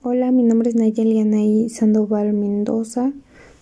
[0.00, 3.12] Hola, mi nombre es Nayeli Anaí Sandoval Mendoza.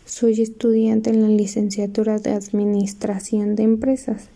[0.04, 4.28] Soy estudiante en la licenciatura de Administración de Empresas.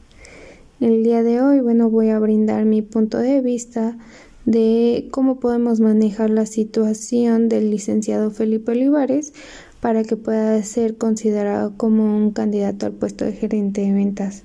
[0.80, 3.98] El día de hoy, bueno, voy a brindar mi punto de vista
[4.46, 9.34] de cómo podemos manejar la situación del licenciado Felipe Olivares
[9.80, 14.44] para que pueda ser considerado como un candidato al puesto de gerente de ventas.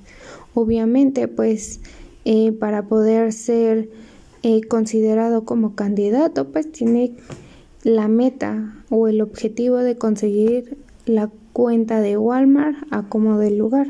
[0.54, 1.80] Obviamente, pues,
[2.26, 3.90] eh, para poder ser
[4.48, 7.14] eh, considerado como candidato, pues tiene
[7.82, 10.78] la meta o el objetivo de conseguir
[11.08, 13.88] la cuenta de Walmart a como del lugar.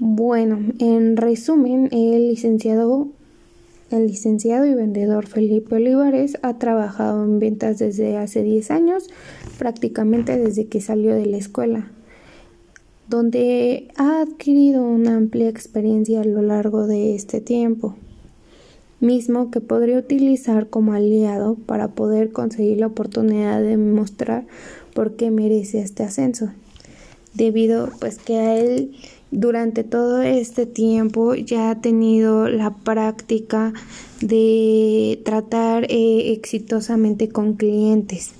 [0.00, 3.06] Bueno, en resumen, el licenciado
[3.92, 9.08] el licenciado y vendedor Felipe Olivares ha trabajado en ventas desde hace 10 años,
[9.56, 11.92] prácticamente desde que salió de la escuela,
[13.08, 17.94] donde ha adquirido una amplia experiencia a lo largo de este tiempo
[19.00, 24.46] mismo que podría utilizar como aliado para poder conseguir la oportunidad de mostrar
[24.94, 26.50] por qué merece este ascenso,
[27.34, 28.92] debido pues que a él
[29.30, 33.72] durante todo este tiempo ya ha tenido la práctica
[34.20, 38.32] de tratar eh, exitosamente con clientes.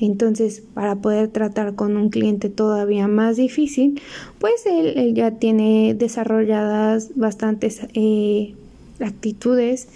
[0.00, 4.00] Entonces, para poder tratar con un cliente todavía más difícil,
[4.40, 8.54] pues él, ya tiene desarrolladas bastantes eh,
[9.00, 9.88] actitudes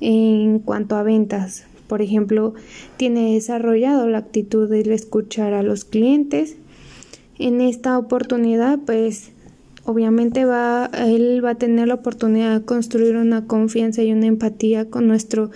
[0.00, 1.64] en cuanto a ventas.
[1.86, 2.54] Por ejemplo,
[2.96, 6.56] tiene desarrollado la actitud de escuchar a los clientes.
[7.38, 9.32] En esta oportunidad, pues
[9.84, 14.88] obviamente va, él va a tener la oportunidad de construir una confianza y una empatía
[14.88, 15.50] con nuestro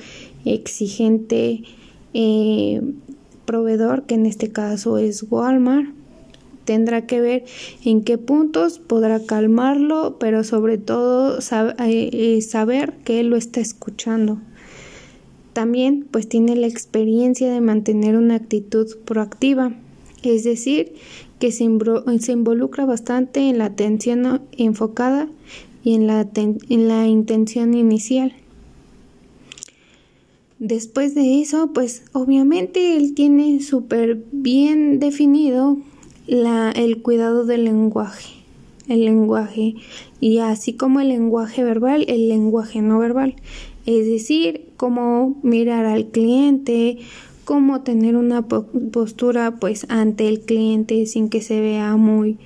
[0.44, 1.62] exigente
[2.14, 2.82] eh,
[3.44, 5.97] proveedor, que en este caso es Walmart
[6.68, 7.46] tendrá que ver
[7.82, 13.60] en qué puntos podrá calmarlo, pero sobre todo eh, eh, saber que él lo está
[13.60, 14.38] escuchando.
[15.54, 19.72] También pues tiene la experiencia de mantener una actitud proactiva,
[20.22, 20.92] es decir,
[21.38, 25.26] que se, involucra bastante en la atención enfocada
[25.82, 28.34] y en la, en la intención inicial.
[30.58, 35.78] Después de eso, pues obviamente él tiene súper bien definido
[36.28, 38.30] el cuidado del lenguaje,
[38.88, 39.74] el lenguaje
[40.20, 43.34] y así como el lenguaje verbal, el lenguaje no verbal,
[43.86, 46.98] es decir, cómo mirar al cliente,
[47.44, 52.36] cómo tener una postura pues ante el cliente sin que se vea muy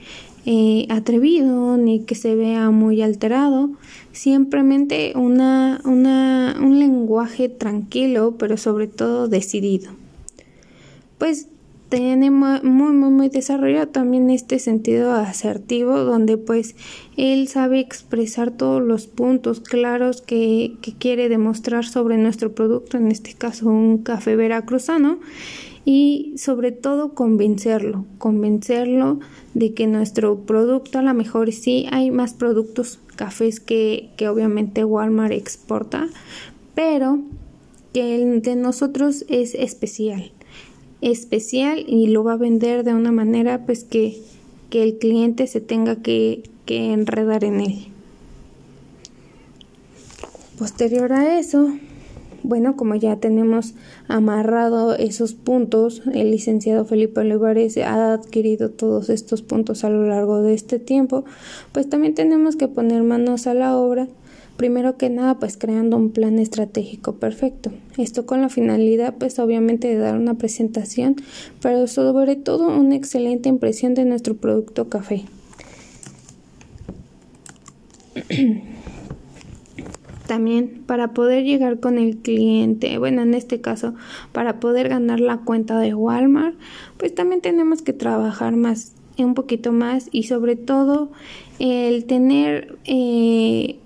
[0.46, 3.70] eh, atrevido ni que se vea muy alterado,
[4.12, 9.90] simplemente una, un lenguaje tranquilo pero sobre todo decidido.
[11.18, 11.48] Pues
[11.92, 16.74] tiene muy, muy, muy desarrollado también este sentido asertivo donde pues
[17.18, 23.08] él sabe expresar todos los puntos claros que, que quiere demostrar sobre nuestro producto, en
[23.08, 25.18] este caso un café veracruzano,
[25.84, 29.20] y sobre todo convencerlo, convencerlo
[29.52, 34.82] de que nuestro producto a lo mejor sí hay más productos cafés que, que obviamente
[34.82, 36.08] Walmart exporta,
[36.74, 37.18] pero
[37.92, 40.32] que el de nosotros es especial
[41.02, 44.16] especial y lo va a vender de una manera pues que,
[44.70, 47.86] que el cliente se tenga que, que enredar en él.
[50.58, 51.70] Posterior a eso,
[52.44, 53.74] bueno, como ya tenemos
[54.06, 60.40] amarrado esos puntos, el licenciado Felipe Olivares ha adquirido todos estos puntos a lo largo
[60.42, 61.24] de este tiempo,
[61.72, 64.08] pues también tenemos que poner manos a la obra
[64.62, 67.72] Primero que nada, pues creando un plan estratégico perfecto.
[67.98, 71.16] Esto con la finalidad, pues obviamente de dar una presentación,
[71.60, 75.24] pero sobre todo una excelente impresión de nuestro producto café.
[80.28, 83.94] También para poder llegar con el cliente, bueno, en este caso,
[84.30, 86.54] para poder ganar la cuenta de Walmart,
[86.98, 91.10] pues también tenemos que trabajar más, un poquito más y sobre todo
[91.58, 93.80] el tener eh,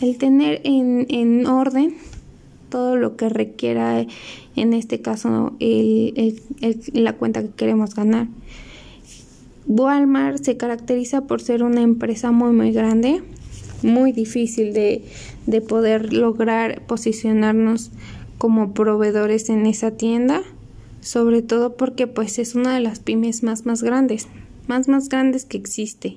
[0.00, 1.96] el tener en, en orden
[2.70, 4.06] todo lo que requiera,
[4.56, 6.40] en este caso, el,
[6.92, 8.28] la cuenta que queremos ganar.
[9.66, 13.22] Walmart se caracteriza por ser una empresa muy, muy grande,
[13.82, 15.04] muy difícil de,
[15.46, 17.90] de poder lograr posicionarnos
[18.38, 20.42] como proveedores en esa tienda,
[21.00, 24.28] sobre todo porque pues es una de las pymes más, más grandes,
[24.66, 26.16] más, más grandes que existe.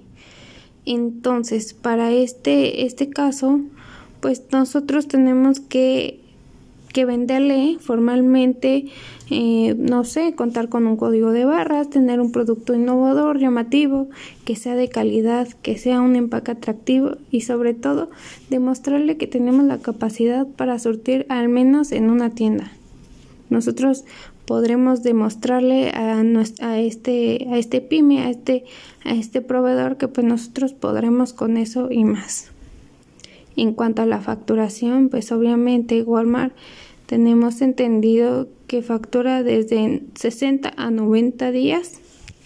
[0.85, 3.62] Entonces, para este, este caso,
[4.19, 6.19] pues nosotros tenemos que,
[6.94, 8.85] que venderle formalmente,
[9.30, 14.09] eh, no sé, contar con un código de barras, tener un producto innovador, llamativo,
[14.45, 18.09] que sea de calidad, que sea un empaque atractivo y sobre todo
[18.50, 22.71] demostrarle que tenemos la capacidad para surtir al menos en una tienda.
[23.50, 24.03] Nosotros
[24.45, 26.22] podremos demostrarle a,
[26.62, 28.66] a, este, a este pyme, a este,
[29.04, 32.51] a este proveedor que pues nosotros podremos con eso y más.
[33.56, 36.54] En cuanto a la facturación, pues obviamente Walmart
[37.06, 42.00] tenemos entendido que factura desde 60 a 90 días,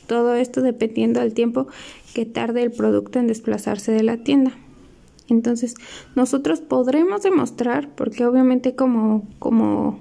[0.08, 1.68] todo esto dependiendo del tiempo
[2.14, 4.52] que tarde el producto en desplazarse de la tienda.
[5.30, 5.76] Entonces,
[6.16, 10.00] nosotros podremos demostrar, porque obviamente como, como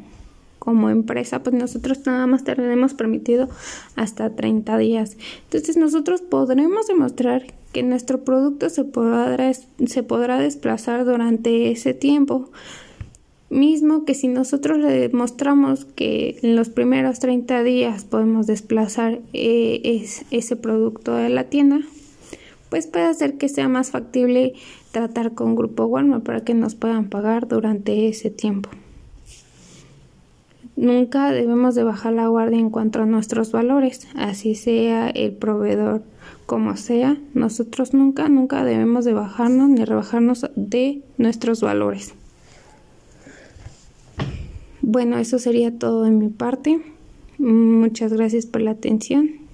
[0.67, 3.49] como empresa, pues nosotros nada más tenemos permitido
[3.95, 5.17] hasta 30 días.
[5.45, 12.51] Entonces nosotros podremos demostrar que nuestro producto se podrá, se podrá desplazar durante ese tiempo.
[13.49, 20.05] Mismo que si nosotros le demostramos que en los primeros 30 días podemos desplazar eh,
[20.33, 21.79] ese producto de la tienda,
[22.71, 24.55] pues puede hacer que sea más factible
[24.91, 28.69] tratar con Grupo Walmart para que nos puedan pagar durante ese tiempo.
[30.77, 36.03] Nunca debemos de bajar la guardia en cuanto a nuestros valores, así sea el proveedor
[36.45, 42.15] como sea, nosotros nunca, nunca debemos de bajarnos ni rebajarnos de nuestros valores.
[44.83, 46.81] Bueno, eso sería todo de mi parte.
[47.39, 49.46] Muchas gracias por la atención.